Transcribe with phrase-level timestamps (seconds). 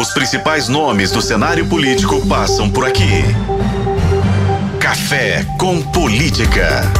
[0.00, 3.22] Os principais nomes do cenário político passam por aqui.
[4.80, 6.90] Café com Política.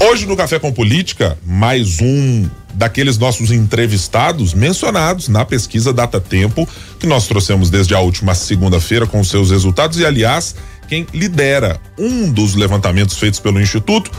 [0.00, 6.66] Hoje no Café com Política, mais um daqueles nossos entrevistados mencionados na pesquisa Data Tempo,
[6.98, 10.56] que nós trouxemos desde a última segunda-feira com seus resultados e, aliás,
[10.88, 14.10] quem lidera um dos levantamentos feitos pelo Instituto,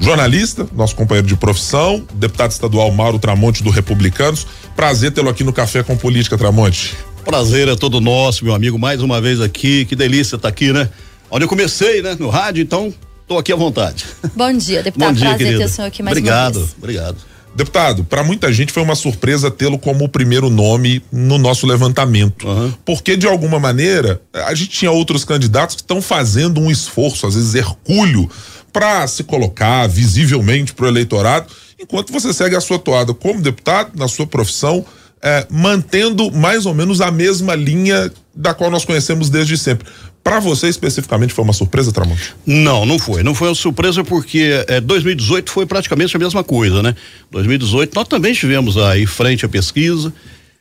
[0.00, 4.46] jornalista, nosso companheiro de profissão, deputado estadual Mauro Tramonte do Republicanos.
[4.74, 6.96] Prazer tê-lo aqui no Café com Política, Tramonte.
[7.24, 9.84] Prazer é todo nosso, meu amigo, mais uma vez aqui.
[9.84, 10.88] Que delícia estar tá aqui, né?
[11.30, 12.16] Onde eu comecei, né?
[12.18, 14.04] No rádio, então estou aqui à vontade.
[14.34, 15.08] Bom dia, deputado.
[15.08, 15.58] Bom dia, Prazer querida.
[15.58, 16.76] ter o senhor aqui mais obrigado, uma vez.
[16.78, 17.16] Obrigado,
[17.56, 22.46] Deputado, para muita gente foi uma surpresa tê-lo como o primeiro nome no nosso levantamento.
[22.46, 22.70] Uhum.
[22.84, 27.34] Porque, de alguma maneira, a gente tinha outros candidatos que estão fazendo um esforço, às
[27.34, 28.28] vezes hercúleo,
[28.72, 31.46] para se colocar visivelmente para o eleitorado,
[31.80, 34.84] enquanto você segue a sua toada como deputado, na sua profissão,
[35.22, 39.86] é, mantendo mais ou menos a mesma linha da qual nós conhecemos desde sempre.
[40.22, 42.34] Para você especificamente foi uma surpresa, Tramonte?
[42.44, 43.22] Não, não foi.
[43.22, 46.94] Não foi uma surpresa porque é, 2018 foi praticamente a mesma coisa, né?
[47.30, 50.12] 2018 nós também estivemos aí frente à pesquisa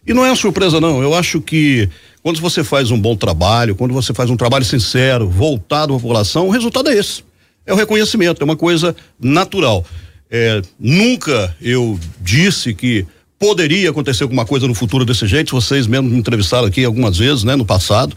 [0.05, 1.01] e não é uma surpresa não.
[1.01, 1.89] Eu acho que
[2.21, 6.47] quando você faz um bom trabalho, quando você faz um trabalho sincero, voltado à população,
[6.47, 7.23] o resultado é esse.
[7.65, 9.85] É o reconhecimento, é uma coisa natural.
[10.29, 13.05] É, nunca eu disse que
[13.39, 15.51] poderia acontecer alguma coisa no futuro desse jeito.
[15.51, 18.15] Vocês mesmo me entrevistaram aqui algumas vezes, né, no passado.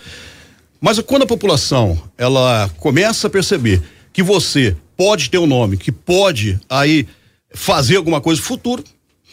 [0.80, 3.82] Mas quando a população ela começa a perceber
[4.12, 7.06] que você pode ter um nome, que pode aí
[7.52, 8.84] fazer alguma coisa no futuro,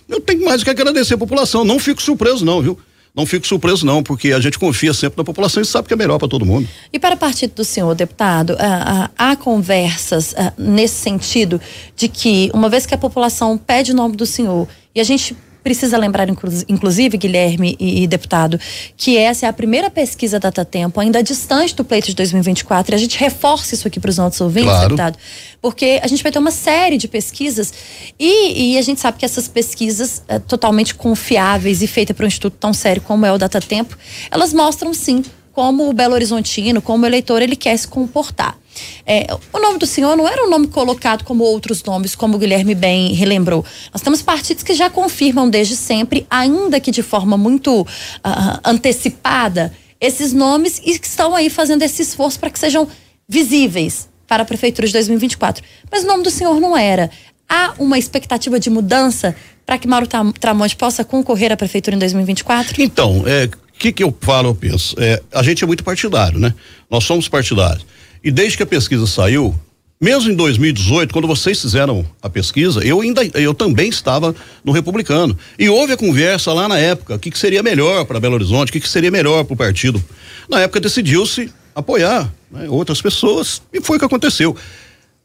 [0.07, 1.65] eu tenho mais que agradecer a população.
[1.65, 2.79] Não fico surpreso, não, viu?
[3.15, 5.97] Não fico surpreso, não, porque a gente confia sempre na população e sabe que é
[5.97, 6.67] melhor para todo mundo.
[6.91, 11.61] E para partido do senhor, deputado, ah, ah, há conversas ah, nesse sentido
[11.95, 15.35] de que, uma vez que a população pede o nome do senhor, e a gente
[15.65, 16.27] precisa lembrar,
[16.69, 18.59] inclusive, Guilherme e, e, deputado,
[18.95, 22.95] que essa é a primeira pesquisa data tempo, ainda distante do pleito de 2024, e
[22.95, 24.89] a gente reforça isso aqui para os nossos ouvintes, Claro.
[24.89, 25.17] deputado,
[25.59, 27.73] porque a gente vai ter uma série de pesquisas
[28.19, 32.27] e, e a gente sabe que essas pesquisas eh, totalmente confiáveis e feitas para um
[32.27, 33.97] instituto tão sério como é o Data Tempo,
[34.29, 35.23] elas mostram sim
[35.55, 38.57] como o Belo Horizontino, como eleitor, ele quer se comportar.
[39.05, 42.37] É, o nome do senhor não era um nome colocado como outros nomes, como o
[42.37, 43.63] Guilherme bem relembrou.
[43.93, 47.87] Nós temos partidos que já confirmam desde sempre, ainda que de forma muito
[48.21, 49.71] ah, antecipada,
[50.01, 52.85] esses nomes e que estão aí fazendo esse esforço para que sejam
[53.25, 55.63] visíveis para a Prefeitura de 2024.
[55.89, 57.09] Mas o nome do senhor não era.
[57.47, 59.33] Há uma expectativa de mudança
[59.65, 62.81] para que Mauro Tramonte possa concorrer à Prefeitura em 2024?
[62.81, 64.95] Então, é, o que que eu falo, eu penso?
[64.97, 66.53] É, a gente é muito partidário, né?
[66.89, 67.85] Nós somos partidários.
[68.23, 69.53] E desde que a pesquisa saiu,
[69.99, 75.37] mesmo em 2018, quando vocês fizeram a pesquisa, eu ainda, eu também estava no republicano.
[75.59, 78.69] E houve a conversa lá na época, o que, que seria melhor para Belo Horizonte,
[78.69, 80.03] o que, que seria melhor para o partido.
[80.49, 84.55] Na época decidiu-se apoiar né, outras pessoas e foi o que aconteceu.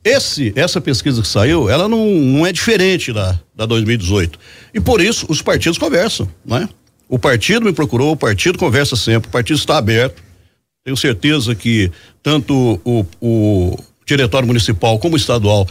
[0.02, 4.38] Esse, essa pesquisa que saiu, ela não, não é diferente da, da 2018.
[4.72, 6.68] E por isso os partidos conversam, né?
[7.10, 10.22] O partido me procurou, o partido conversa sempre, o partido está aberto.
[10.84, 11.90] Tenho certeza que
[12.22, 13.76] tanto o, o
[14.06, 15.66] diretório municipal como o estadual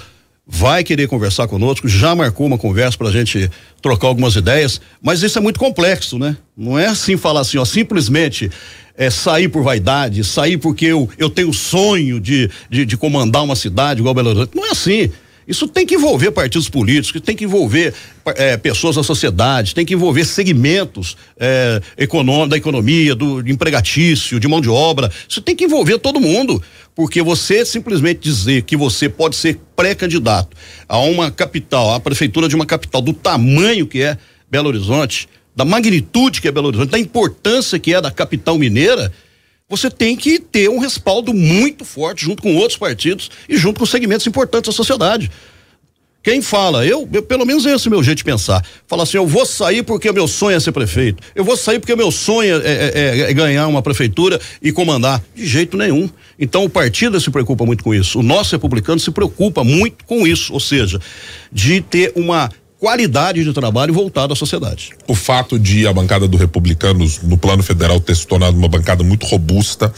[0.46, 3.50] vai querer conversar conosco, já marcou uma conversa para a gente
[3.82, 6.36] trocar algumas ideias, mas isso é muito complexo, né?
[6.58, 8.52] Não é assim falar assim, ó, simplesmente
[8.98, 13.56] é, sair por vaidade, sair porque eu, eu tenho sonho de, de, de comandar uma
[13.56, 14.56] cidade igual Belo Horizonte.
[14.56, 15.10] Não é assim.
[15.50, 17.92] Isso tem que envolver partidos políticos, tem que envolver
[18.36, 21.18] eh, pessoas da sociedade, tem que envolver segmentos
[21.98, 25.12] econô- da economia, do empregatício, de mão de obra.
[25.28, 26.62] Isso tem que envolver todo mundo,
[26.96, 30.56] porque você simplesmente dizer que você pode ser pré-candidato
[30.88, 34.18] a uma capital, a prefeitura de uma capital do tamanho que é
[34.52, 39.12] Belo Horizonte, da magnitude que é Belo Horizonte, da importância que é da capital mineira,
[39.70, 43.86] você tem que ter um respaldo muito forte junto com outros partidos e junto com
[43.86, 45.30] segmentos importantes da sociedade.
[46.22, 48.62] Quem fala, eu, eu, pelo menos esse é o meu jeito de pensar.
[48.88, 51.24] Fala assim, eu vou sair porque o meu sonho é ser prefeito.
[51.34, 54.70] Eu vou sair porque o meu sonho é, é- é- é ganhar uma prefeitura e
[54.74, 55.24] comandar.
[55.34, 56.10] De jeito nenhum.
[56.38, 58.20] Então o partido se preocupa muito com isso.
[58.20, 60.52] O nosso republicano se preocupa muito com isso.
[60.52, 61.00] Ou seja,
[61.54, 64.92] de ter uma qualidade de trabalho voltada à sociedade.
[65.06, 69.04] o fato de a bancada do Republicanos no plano federal ter se tornado uma bancada
[69.04, 69.92] muito robusta,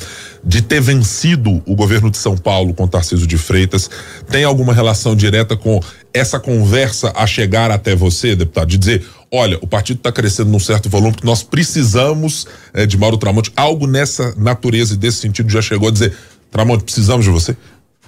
[0.44, 3.88] de ter vencido o governo de São Paulo com Tarcísio de Freitas,
[4.30, 5.80] tem alguma relação direta com
[6.12, 10.60] essa conversa a chegar até você, deputado, de dizer, olha, o partido está crescendo num
[10.60, 15.52] certo volume que nós precisamos eh, de Mauro Tramonte, algo nessa natureza e desse sentido
[15.52, 16.14] já chegou a dizer,
[16.50, 17.56] Tramonte, precisamos de você?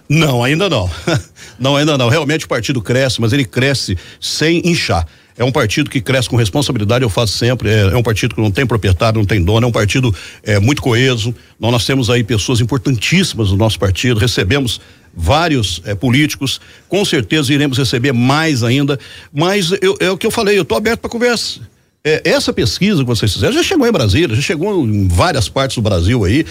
[0.07, 0.89] Não, ainda não.
[1.57, 2.09] não, ainda não.
[2.09, 5.07] Realmente o partido cresce, mas ele cresce sem inchar.
[5.37, 7.69] é um partido que cresce com responsabilidade, eu faço sempre.
[7.69, 10.13] É, é um partido que não tem proprietário, não tem dono, é um partido
[10.43, 11.33] é, muito coeso.
[11.59, 14.79] Nós, nós temos aí pessoas importantíssimas no nosso partido, recebemos
[15.15, 16.59] vários é, políticos,
[16.89, 18.99] com certeza iremos receber mais ainda.
[19.31, 21.61] Mas eu, é o que eu falei, eu estou aberto para conversa.
[22.05, 25.77] É, essa pesquisa que vocês fizeram já chegou em Brasília, já chegou em várias partes
[25.77, 26.45] do Brasil aí.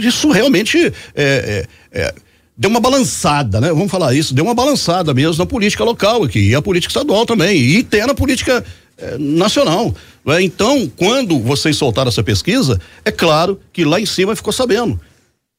[0.00, 2.14] Isso realmente é, é, é
[2.56, 3.68] deu uma balançada, né?
[3.68, 7.26] Vamos falar isso, deu uma balançada mesmo na política local aqui, e a política estadual
[7.26, 8.64] também, e tem na política
[8.96, 9.94] eh, nacional.
[10.24, 10.42] Né?
[10.42, 14.98] Então, quando vocês soltaram essa pesquisa, é claro que lá em cima ficou sabendo.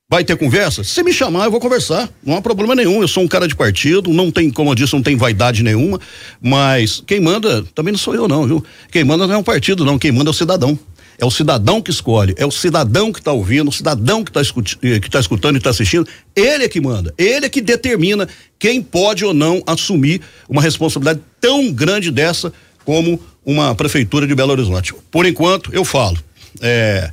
[0.10, 0.86] Vai ter conversa?
[0.86, 2.10] Se me chamar, eu vou conversar.
[2.24, 3.02] Não há problema nenhum.
[3.02, 6.00] Eu sou um cara de partido, não tem, como eu disse, não tem vaidade nenhuma.
[6.42, 8.64] Mas quem manda também não sou eu, não, viu?
[8.90, 10.00] Quem manda não é um partido, não.
[10.00, 10.80] Quem manda é o cidadão.
[11.20, 14.42] É o cidadão que escolhe, é o cidadão que está ouvindo, o cidadão que está
[14.84, 16.08] eh, tá escutando e está assistindo.
[16.36, 18.28] Ele é que manda, ele é que determina
[18.60, 22.54] quem pode ou não assumir uma responsabilidade tão grande dessa
[22.86, 24.94] como uma prefeitura de Belo Horizonte.
[25.10, 26.18] Por enquanto, eu falo.
[26.62, 27.12] É,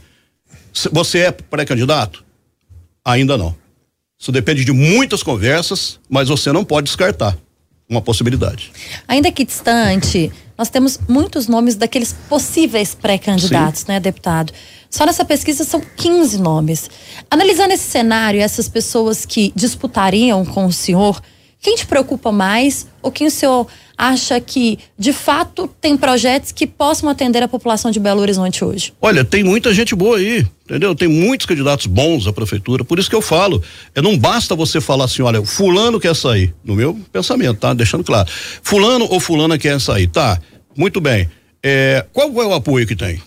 [0.92, 2.22] você é pré-candidato?
[3.04, 3.56] Ainda não.
[4.18, 7.36] Isso depende de muitas conversas, mas você não pode descartar
[7.88, 8.72] uma possibilidade.
[9.06, 14.52] Ainda que distante, nós temos muitos nomes daqueles possíveis pré-candidatos, né, deputado?
[14.88, 16.88] Só nessa pesquisa são 15 nomes.
[17.30, 21.20] Analisando esse cenário, essas pessoas que disputariam com o senhor,
[21.64, 23.66] quem te preocupa mais ou quem o senhor
[23.96, 28.93] acha que, de fato, tem projetos que possam atender a população de Belo Horizonte hoje?
[29.00, 30.94] Olha, tem muita gente boa aí, entendeu?
[30.94, 33.62] Tem muitos candidatos bons à prefeitura, por isso que eu falo,
[33.96, 37.72] não basta você falar assim, olha, fulano quer sair, no meu pensamento, tá?
[37.72, 38.28] Deixando claro.
[38.62, 40.38] Fulano ou fulana quer sair, tá?
[40.76, 41.31] Muito bem.
[41.62, 43.22] É, qual é o apoio que tem?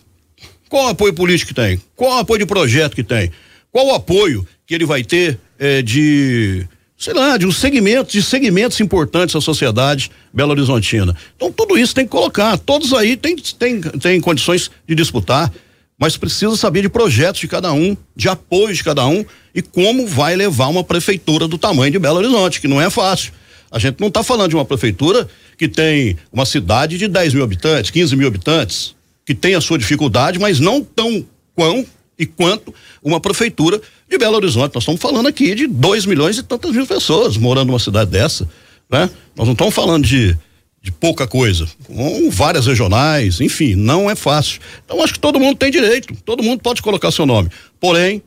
[0.70, 1.82] Qual o apoio político que tem?
[1.96, 3.32] Qual o apoio de projeto que tem?
[3.72, 8.24] Qual o apoio que ele vai ter é, de sei lá, de um segmento, de
[8.24, 11.16] segmentos importantes da sociedade Belo Horizontina.
[11.36, 15.54] Então tudo isso tem que colocar, todos aí têm tem, tem condições de disputar,
[16.00, 19.24] mas precisa saber de projetos de cada um, de apoio de cada um
[19.54, 23.32] e como vai levar uma prefeitura do tamanho de Belo Horizonte, que não é fácil.
[23.72, 25.28] A gente não está falando de uma prefeitura
[25.58, 28.96] que tem uma cidade de 10 mil habitantes, 15 mil habitantes,
[29.26, 31.86] que tem a sua dificuldade, mas não tão quão
[32.18, 32.74] e quanto
[33.04, 34.74] uma prefeitura de Belo Horizonte.
[34.74, 38.48] Nós estamos falando aqui de 2 milhões e tantas mil pessoas morando numa cidade dessa,
[38.90, 39.10] né?
[39.36, 40.38] Nós não estamos falando de,
[40.82, 44.60] de pouca coisa, com várias regionais, enfim, não é fácil.
[44.86, 47.50] Então acho que todo mundo tem direito, todo mundo pode colocar seu nome.
[47.80, 48.22] Porém,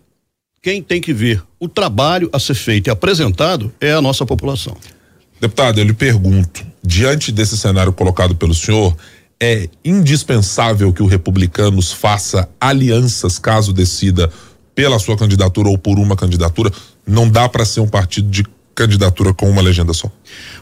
[0.63, 4.77] quem tem que ver o trabalho a ser feito e apresentado é a nossa população.
[5.41, 8.95] Deputado, eu lhe pergunto, diante desse cenário colocado pelo senhor,
[9.41, 14.31] é indispensável que o Republicanos faça alianças caso decida
[14.75, 16.71] pela sua candidatura ou por uma candidatura.
[17.07, 18.45] Não dá para ser um partido de
[18.75, 20.11] candidatura com uma legenda só.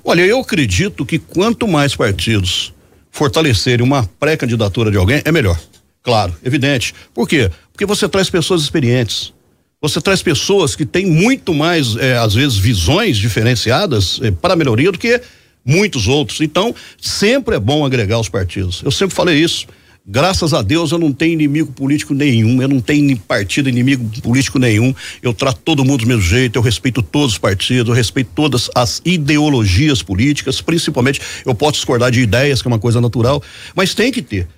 [0.05, 2.73] Olha, eu acredito que quanto mais partidos
[3.11, 5.59] fortalecerem uma pré-candidatura de alguém, é melhor.
[6.03, 6.95] Claro, evidente.
[7.13, 7.51] Por quê?
[7.73, 9.33] Porque você traz pessoas experientes.
[9.81, 14.57] Você traz pessoas que têm muito mais, eh, às vezes, visões diferenciadas eh, para a
[14.57, 15.21] melhoria do que
[15.69, 16.41] muitos outros.
[16.41, 18.83] Então, sempre é bom agregar os partidos.
[18.83, 19.67] Eu sempre falei isso.
[20.11, 24.59] Graças a Deus eu não tenho inimigo político nenhum, eu não tenho partido inimigo político
[24.59, 24.95] nenhum.
[25.23, 28.71] Eu trato todo mundo do mesmo jeito, eu respeito todos os partidos, eu respeito todas
[28.75, 33.43] as ideologias políticas, principalmente eu posso discordar de ideias, que é uma coisa natural,
[33.77, 34.49] mas tem que ter.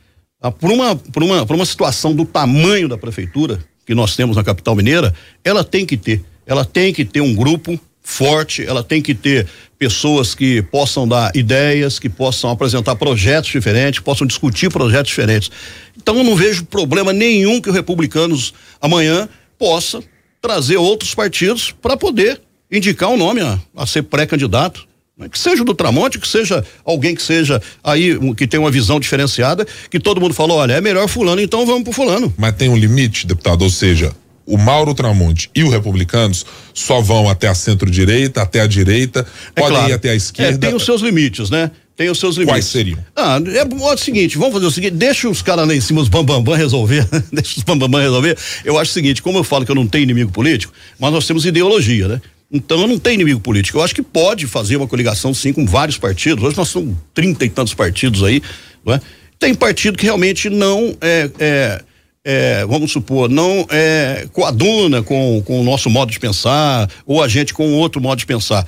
[0.40, 4.36] Ah, por uma, por uma, por uma situação do tamanho da prefeitura que nós temos
[4.36, 5.12] na capital mineira,
[5.42, 6.22] ela tem que ter.
[6.46, 7.78] Ela tem que ter um grupo
[8.10, 9.46] forte, ela tem que ter
[9.78, 15.50] pessoas que possam dar ideias, que possam apresentar projetos diferentes, possam discutir projetos diferentes.
[15.96, 20.02] Então eu não vejo problema nenhum que o Republicanos amanhã possa
[20.42, 22.40] trazer outros partidos para poder
[22.70, 24.86] indicar um nome a, a ser pré-candidato.
[25.16, 25.28] Né?
[25.28, 29.66] Que seja do Tramonte, que seja alguém que seja aí, que tenha uma visão diferenciada,
[29.88, 32.32] que todo mundo falou, olha, é melhor fulano, então vamos pro fulano.
[32.36, 34.12] Mas tem um limite, deputado, ou seja,
[34.50, 39.60] o Mauro Tramonte e o Republicanos só vão até a centro-direita, até a direita, é
[39.60, 39.90] podem claro.
[39.90, 40.66] ir até a esquerda.
[40.66, 41.70] É, tem os seus limites, né?
[41.96, 42.54] Tem os seus limites.
[42.54, 42.98] Quais seriam?
[43.14, 46.00] Ah, é, é o seguinte, vamos fazer o seguinte, deixa os caras lá em cima,
[46.00, 48.36] os bambambam bam, bam resolver, deixa os bambambam bam, resolver.
[48.64, 51.26] Eu acho o seguinte, como eu falo que eu não tenho inimigo político, mas nós
[51.26, 52.20] temos ideologia, né?
[52.52, 53.78] Então eu não tenho inimigo político.
[53.78, 56.42] Eu acho que pode fazer uma coligação sim com vários partidos.
[56.42, 58.42] Hoje nós somos trinta e tantos partidos aí,
[58.84, 59.00] não é?
[59.38, 61.82] Tem partido que realmente não é, é
[62.24, 67.28] é, vamos supor, não é, coaduna com, com o nosso modo de pensar, ou a
[67.28, 68.66] gente com outro modo de pensar.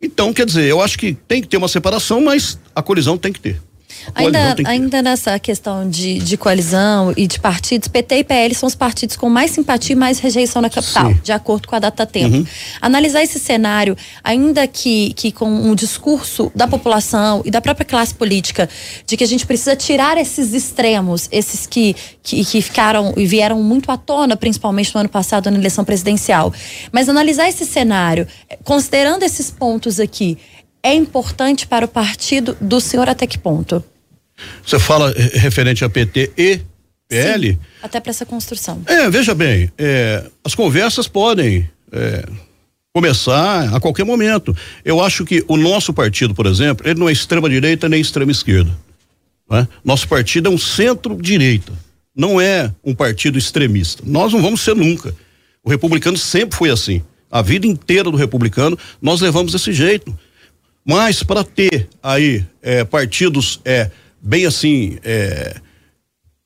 [0.00, 3.32] Então, quer dizer, eu acho que tem que ter uma separação, mas a colisão tem
[3.32, 3.60] que ter.
[4.14, 8.74] Ainda, ainda nessa questão de, de coalizão e de partidos, PT e PL são os
[8.74, 11.20] partidos com mais simpatia e mais rejeição na capital, Sim.
[11.22, 12.36] de acordo com a data tempo.
[12.36, 12.46] Uhum.
[12.80, 18.14] Analisar esse cenário, ainda que, que com um discurso da população e da própria classe
[18.14, 18.68] política,
[19.06, 23.62] de que a gente precisa tirar esses extremos, esses que, que, que ficaram e vieram
[23.62, 26.52] muito à tona, principalmente no ano passado, na eleição presidencial.
[26.90, 28.26] Mas analisar esse cenário,
[28.64, 30.38] considerando esses pontos aqui,
[30.82, 33.84] é importante para o partido do senhor até que ponto?
[34.64, 36.60] Você fala eh, referente a PT e
[37.08, 37.52] PL?
[37.52, 38.82] Sim, até para essa construção.
[38.86, 42.24] É, veja bem, é, as conversas podem é,
[42.92, 44.56] começar a qualquer momento.
[44.84, 48.32] Eu acho que o nosso partido, por exemplo, ele não é extrema direita nem extrema
[48.32, 48.70] esquerda.
[49.50, 49.66] É?
[49.84, 51.72] Nosso partido é um centro-direita,
[52.16, 54.02] não é um partido extremista.
[54.06, 55.14] Nós não vamos ser nunca.
[55.62, 57.02] O republicano sempre foi assim.
[57.30, 60.16] A vida inteira do republicano nós levamos desse jeito.
[60.84, 65.56] Mas para ter aí é, partidos é, bem assim, é,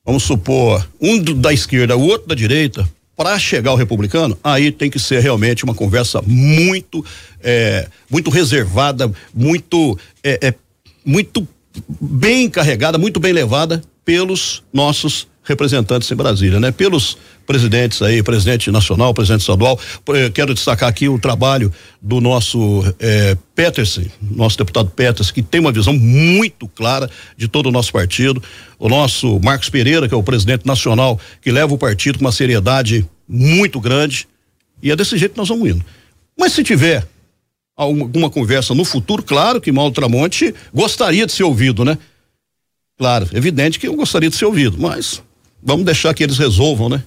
[0.05, 4.91] vamos supor, um da esquerda, o outro da direita, para chegar ao republicano, aí tem
[4.91, 7.03] que ser realmente uma conversa muito,
[7.41, 10.53] é, muito reservada, muito, é, é,
[11.03, 11.47] muito
[11.99, 16.71] bem carregada, muito bem levada pelos nossos representantes em Brasília, né?
[16.71, 19.79] Pelos presidentes aí, presidente nacional, presidente estadual.
[20.09, 25.61] Eh, quero destacar aqui o trabalho do nosso eh, Peterson, nosso deputado Peterson, que tem
[25.61, 28.43] uma visão muito clara de todo o nosso partido.
[28.77, 32.31] O nosso Marcos Pereira, que é o presidente nacional, que leva o partido com uma
[32.33, 34.27] seriedade muito grande.
[34.83, 35.85] E é desse jeito que nós vamos indo.
[36.37, 37.07] Mas se tiver
[37.75, 41.97] alguma conversa no futuro, claro que Mauro Tramonte gostaria de ser ouvido, né?
[42.97, 45.21] Claro, evidente que eu gostaria de ser ouvido, mas
[45.61, 47.03] vamos deixar que eles resolvam, né?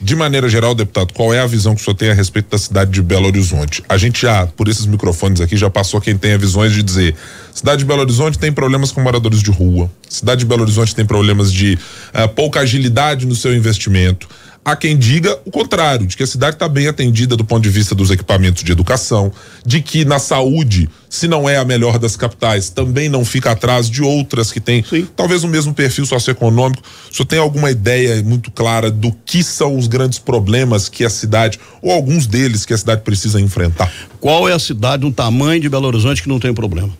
[0.00, 2.58] De maneira geral, deputado, qual é a visão que o senhor tem a respeito da
[2.58, 3.82] cidade de Belo Horizonte?
[3.88, 7.14] A gente já, por esses microfones aqui, já passou quem tem visões de dizer:
[7.52, 11.04] cidade de Belo Horizonte tem problemas com moradores de rua, cidade de Belo Horizonte tem
[11.04, 11.74] problemas de
[12.14, 14.28] uh, pouca agilidade no seu investimento.
[14.64, 17.70] Há quem diga o contrário, de que a cidade está bem atendida do ponto de
[17.70, 19.32] vista dos equipamentos de educação,
[19.64, 23.88] de que na saúde, se não é a melhor das capitais, também não fica atrás
[23.88, 25.08] de outras que têm Sim.
[25.16, 26.82] talvez o mesmo perfil socioeconômico.
[27.10, 31.10] O senhor tem alguma ideia muito clara do que são os grandes problemas que a
[31.10, 33.92] cidade, ou alguns deles que a cidade precisa enfrentar?
[34.20, 36.92] Qual é a cidade do tamanho de Belo Horizonte que não tem problema?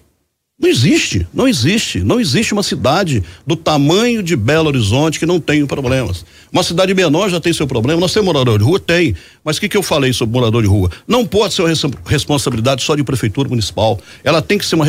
[0.61, 5.39] Não existe, não existe, não existe uma cidade do tamanho de Belo Horizonte que não
[5.39, 6.25] tenha problemas.
[6.51, 8.81] Uma cidade menor já tem seu problema, nós temos morador de rua?
[8.81, 9.15] Tem.
[9.45, 10.91] Mas o que, que eu falei sobre morador de rua?
[11.07, 11.71] Não pode ser uma
[12.05, 14.01] responsabilidade só de prefeitura municipal.
[14.25, 14.87] Ela tem que ser uma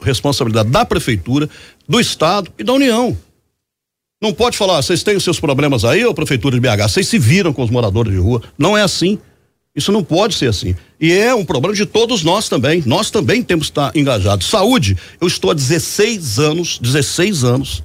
[0.00, 1.50] responsabilidade da prefeitura,
[1.86, 3.14] do Estado e da União.
[4.22, 7.18] Não pode falar, vocês têm os seus problemas aí, ou prefeitura de BH, vocês se
[7.18, 8.42] viram com os moradores de rua.
[8.58, 9.18] Não é assim.
[9.74, 10.74] Isso não pode ser assim.
[11.00, 12.82] E é um problema de todos nós também.
[12.84, 14.48] Nós também temos que estar engajados.
[14.48, 17.82] Saúde, eu estou há 16 anos, 16 anos,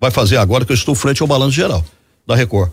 [0.00, 1.84] vai fazer agora que eu estou frente ao balanço geral
[2.26, 2.72] da Record.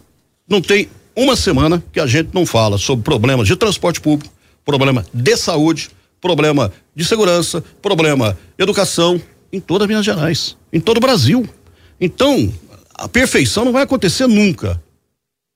[0.49, 4.33] Não tem uma semana que a gente não fala sobre problemas de transporte público,
[4.65, 5.89] problema de saúde,
[6.21, 9.21] problema de segurança, problema educação
[9.51, 11.47] em todas Minas Gerais, em todo o Brasil.
[11.99, 12.51] Então,
[12.93, 14.81] a perfeição não vai acontecer nunca.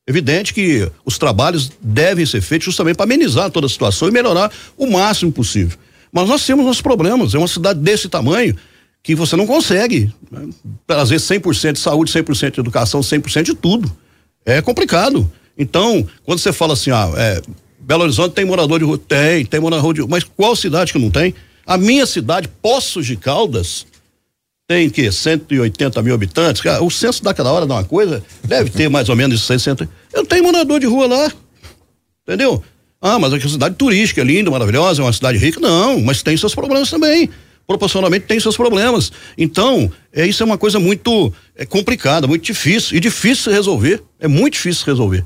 [0.07, 4.51] Evidente que os trabalhos devem ser feitos justamente para amenizar toda a situação e melhorar
[4.75, 5.77] o máximo possível.
[6.11, 7.35] Mas nós temos nossos problemas.
[7.35, 8.55] É uma cidade desse tamanho
[9.03, 10.49] que você não consegue né?
[10.85, 13.91] trazer 100% de saúde, 100% de educação, 100% de tudo.
[14.45, 15.31] É complicado.
[15.57, 17.41] Então, quando você fala assim, ah, é,
[17.79, 18.97] Belo Horizonte tem morador de rua?
[18.97, 20.09] Tem, tem morador de rua.
[20.09, 21.33] Mas qual cidade que não tem?
[21.65, 23.85] A minha cidade, Poços de Caldas,
[24.71, 26.63] tem que 180 mil habitantes.
[26.81, 29.87] O censo daquela hora dá uma coisa, deve ter mais ou menos 60.
[30.13, 31.31] Eu tenho morador de rua lá.
[32.25, 32.63] Entendeu?
[33.01, 35.59] Ah, mas é uma cidade turística, linda, maravilhosa, é uma cidade rica.
[35.59, 37.29] Não, mas tem seus problemas também.
[37.67, 39.11] Proporcionalmente tem seus problemas.
[39.37, 42.95] Então, é, isso é uma coisa muito é, complicada, muito difícil.
[42.95, 44.01] E difícil resolver.
[44.21, 45.25] É muito difícil resolver.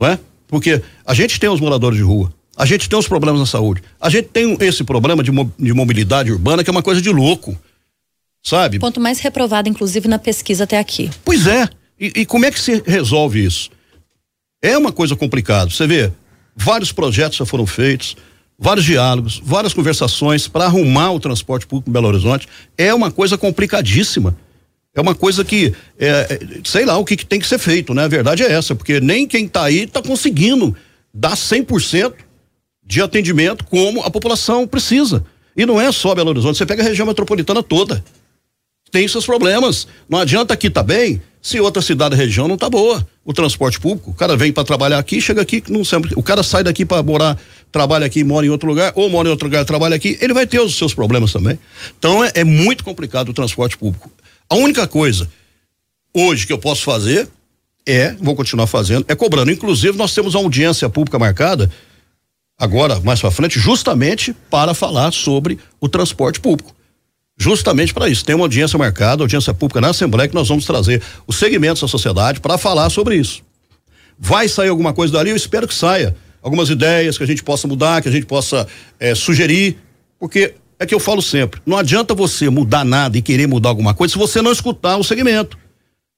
[0.00, 0.18] Não é?
[0.48, 2.32] Porque a gente tem os moradores de rua.
[2.56, 3.84] A gente tem os problemas na saúde.
[4.00, 7.10] A gente tem esse problema de, mo de mobilidade urbana que é uma coisa de
[7.10, 7.56] louco
[8.42, 8.78] sabe?
[8.78, 11.10] Ponto mais reprovado, inclusive, na pesquisa até aqui.
[11.24, 11.68] Pois é.
[11.98, 13.70] E, e, como é que se resolve isso?
[14.62, 15.70] É uma coisa complicada.
[15.70, 16.10] Você vê,
[16.56, 18.16] vários projetos já foram feitos,
[18.58, 22.48] vários diálogos, várias conversações para arrumar o transporte público em Belo Horizonte.
[22.76, 24.36] É uma coisa complicadíssima.
[24.94, 27.94] É uma coisa que, é, é sei lá o que, que, tem que ser feito,
[27.94, 28.04] né?
[28.04, 30.74] A verdade é essa, porque nem quem está aí está conseguindo
[31.12, 32.14] dar 100%
[32.84, 35.24] de atendimento como a população precisa.
[35.56, 38.02] E não é só Belo Horizonte, você pega a região metropolitana toda
[38.90, 39.86] tem seus problemas.
[40.08, 43.06] Não adianta aqui tá bem se outra cidade da região não tá boa.
[43.24, 46.42] O transporte público, o cara vem para trabalhar aqui, chega aqui, não sempre, o cara
[46.42, 47.38] sai daqui para morar,
[47.70, 50.46] trabalha aqui, mora em outro lugar, ou mora em outro lugar, trabalha aqui, ele vai
[50.46, 51.58] ter os seus problemas também.
[51.98, 54.10] Então é, é muito complicado o transporte público.
[54.48, 55.28] A única coisa
[56.12, 57.28] hoje que eu posso fazer
[57.86, 59.50] é, vou continuar fazendo, é cobrando.
[59.50, 61.70] Inclusive, nós temos uma audiência pública marcada
[62.58, 66.74] agora, mais para frente, justamente para falar sobre o transporte público.
[67.40, 68.22] Justamente para isso.
[68.22, 71.88] Tem uma audiência marcada, audiência pública na Assembleia, que nós vamos trazer os segmentos da
[71.88, 73.42] sociedade para falar sobre isso.
[74.18, 75.30] Vai sair alguma coisa dali?
[75.30, 76.14] Eu espero que saia.
[76.42, 78.68] Algumas ideias que a gente possa mudar, que a gente possa
[78.98, 79.78] é, sugerir,
[80.18, 83.94] porque é que eu falo sempre: não adianta você mudar nada e querer mudar alguma
[83.94, 85.56] coisa se você não escutar o segmento.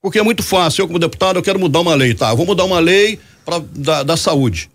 [0.01, 0.81] Porque é muito fácil.
[0.81, 2.31] Eu, como deputado, eu quero mudar uma lei, tá?
[2.31, 4.69] Eu vou mudar uma lei pra, da, da saúde.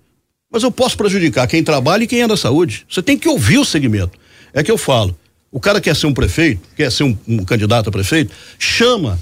[0.50, 2.86] Mas eu posso prejudicar quem trabalha e quem é da saúde.
[2.88, 4.18] Você tem que ouvir o segmento.
[4.54, 5.14] É que eu falo.
[5.50, 9.18] O cara quer ser um prefeito, quer ser um, um candidato a prefeito, chama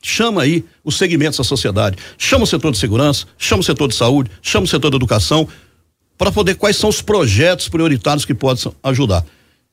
[0.00, 3.96] chama aí os segmentos da sociedade, chama o setor de segurança, chama o setor de
[3.96, 5.48] saúde, chama o setor da educação,
[6.16, 9.24] para poder quais são os projetos prioritários que podem ajudar.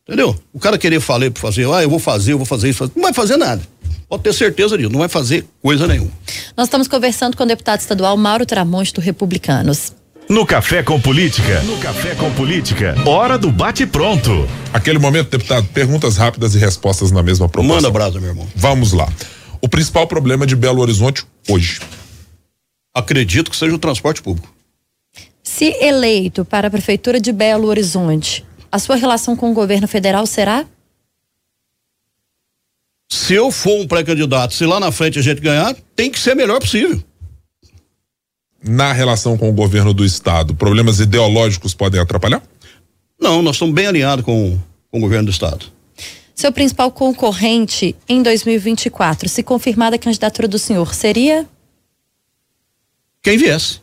[0.07, 0.35] Entendeu?
[0.53, 3.03] O cara querer falar para fazer, ah, eu vou fazer, eu vou fazer isso, não
[3.03, 3.61] vai fazer nada.
[4.07, 6.11] Pode ter certeza disso, não vai fazer coisa nenhuma.
[6.55, 9.93] Nós estamos conversando com o deputado estadual Mauro Tramonte do Republicanos.
[10.27, 11.61] No Café com Política.
[11.61, 12.95] No Café com Política.
[13.05, 14.31] Hora do bate pronto.
[14.73, 17.75] Aquele momento, deputado, perguntas rápidas e respostas na mesma proposta.
[17.75, 18.47] Manda brasa, meu irmão.
[18.55, 19.07] Vamos lá.
[19.61, 21.79] O principal problema de Belo Horizonte hoje?
[22.91, 24.51] Acredito que seja o transporte público.
[25.43, 30.25] Se eleito para a prefeitura de Belo Horizonte, a sua relação com o governo federal
[30.25, 30.65] será?
[33.11, 36.35] Se eu for um pré-candidato, se lá na frente a gente ganhar, tem que ser
[36.35, 36.99] melhor possível
[38.67, 42.41] na relação com o governo do estado, problemas ideológicos podem atrapalhar?
[43.19, 44.57] Não, nós estamos bem alinhados com,
[44.91, 45.67] com o governo do estado.
[46.33, 51.45] Seu principal concorrente em 2024, se confirmada a candidatura do senhor, seria?
[53.23, 53.79] Quem viesse.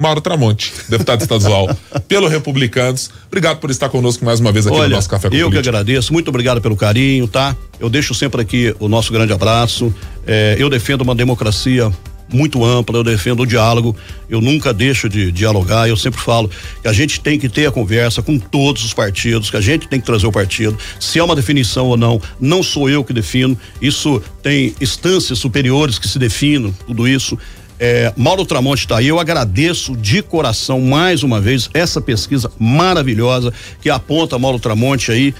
[0.00, 1.68] Mauro Tramonte, deputado estadual
[2.08, 3.10] pelo Republicanos.
[3.26, 5.62] Obrigado por estar conosco mais uma vez aqui Olha, no nosso Café com Eu Política.
[5.62, 7.56] que agradeço, muito obrigado pelo carinho, tá?
[7.78, 9.94] Eu deixo sempre aqui o nosso grande abraço.
[10.26, 11.92] É, eu defendo uma democracia
[12.36, 13.96] muito ampla, eu defendo o diálogo,
[14.28, 17.72] eu nunca deixo de dialogar, eu sempre falo que a gente tem que ter a
[17.72, 21.24] conversa com todos os partidos, que a gente tem que trazer o partido, se é
[21.24, 26.18] uma definição ou não, não sou eu que defino, isso tem instâncias superiores que se
[26.18, 27.38] definem, tudo isso.
[27.78, 33.52] É, Mauro Tramonte está aí, eu agradeço de coração mais uma vez essa pesquisa maravilhosa
[33.80, 35.34] que aponta Mauro Tramonte aí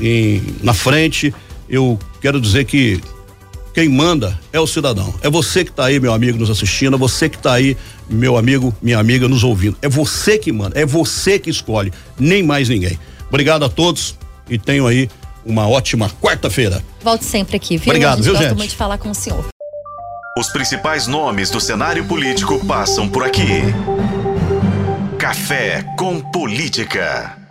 [0.00, 1.34] em, na frente.
[1.68, 3.00] Eu quero dizer que
[3.74, 5.12] quem manda é o cidadão.
[5.20, 7.76] É você que está aí, meu amigo, nos assistindo, é você que está aí,
[8.08, 9.76] meu amigo, minha amiga, nos ouvindo.
[9.82, 12.96] É você que manda, é você que escolhe, nem mais ninguém.
[13.28, 14.16] Obrigado a todos
[14.48, 15.10] e tenham aí
[15.44, 16.82] uma ótima quarta-feira.
[17.02, 17.88] Volte sempre aqui, viu?
[17.88, 18.54] Obrigado, viu, gente?
[18.54, 19.44] muito de falar com o senhor.
[20.38, 23.62] Os principais nomes do cenário político passam por aqui.
[25.18, 27.43] Café com Política.